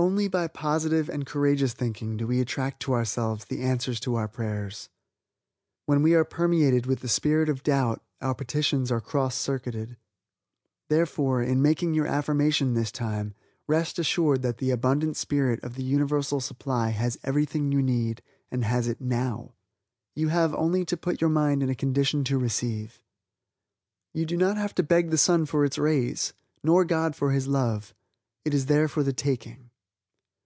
Only 0.00 0.28
by 0.28 0.46
positive 0.46 1.08
and 1.10 1.26
courageous 1.26 1.72
thinking 1.72 2.16
do 2.16 2.24
we 2.28 2.40
attract 2.40 2.78
to 2.82 2.92
ourselves 2.92 3.46
the 3.46 3.62
answers 3.62 3.98
to 4.00 4.14
our 4.14 4.28
prayers. 4.28 4.90
When 5.86 6.02
we 6.04 6.14
are 6.14 6.24
permeated 6.24 6.86
with 6.86 7.00
the 7.00 7.08
spirit 7.08 7.48
of 7.48 7.64
doubt, 7.64 8.00
our 8.20 8.32
petitions 8.32 8.92
are 8.92 9.00
cross 9.00 9.34
circuited. 9.34 9.96
Therefore, 10.88 11.42
in 11.42 11.60
making 11.60 11.94
your 11.94 12.06
affirmation 12.06 12.74
this 12.74 12.92
time, 12.92 13.34
rest 13.66 13.98
assured 13.98 14.42
that 14.42 14.58
the 14.58 14.70
abundant 14.70 15.16
spirit 15.16 15.58
of 15.64 15.74
the 15.74 15.82
Universal 15.82 16.42
Supply 16.42 16.90
has 16.90 17.18
everything 17.24 17.72
you 17.72 17.82
need, 17.82 18.22
and 18.52 18.64
has 18.64 18.86
it 18.86 19.00
now. 19.00 19.54
You 20.14 20.28
have 20.28 20.54
only 20.54 20.84
to 20.84 20.96
put 20.96 21.20
your 21.20 21.28
mind 21.30 21.60
in 21.60 21.70
a 21.70 21.74
condition 21.74 22.22
to 22.22 22.38
receive. 22.38 23.02
You 24.12 24.26
do 24.26 24.36
not 24.36 24.58
have 24.58 24.76
to 24.76 24.84
beg 24.84 25.10
the 25.10 25.18
sun 25.18 25.44
for 25.44 25.64
its 25.64 25.76
rays, 25.76 26.34
nor 26.62 26.84
God 26.84 27.16
for 27.16 27.32
His 27.32 27.48
love. 27.48 27.94
It 28.44 28.54
is 28.54 28.66
there 28.66 28.86
for 28.86 29.02
the 29.02 29.12
taking. 29.12 29.64